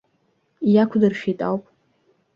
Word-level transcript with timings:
Иақәдыршәеит 0.73 1.39
ауп. 1.47 1.63